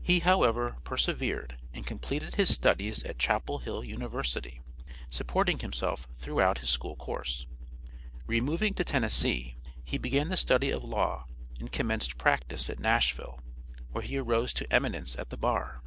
He, 0.00 0.20
however, 0.20 0.78
persevered 0.84 1.58
and 1.74 1.86
completed 1.86 2.36
his 2.36 2.48
studies 2.50 3.02
at 3.04 3.18
Chapel 3.18 3.58
Hill 3.58 3.84
University 3.84 4.62
supporting 5.10 5.58
himself 5.58 6.08
throughout 6.16 6.56
his 6.60 6.70
school 6.70 6.96
course. 6.96 7.44
Removing 8.26 8.72
to 8.72 8.84
Tennessee 8.84 9.58
he 9.84 9.98
began 9.98 10.28
the 10.30 10.38
study 10.38 10.70
of 10.70 10.82
law 10.82 11.26
and 11.58 11.70
commenced 11.70 12.16
practice 12.16 12.70
at 12.70 12.80
Nashville, 12.80 13.38
where 13.90 14.00
he 14.00 14.16
arose 14.16 14.54
to 14.54 14.72
eminence 14.74 15.14
at 15.16 15.28
the 15.28 15.36
bar. 15.36 15.82